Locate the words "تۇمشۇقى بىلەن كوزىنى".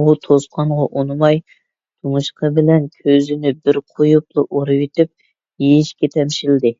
1.52-3.54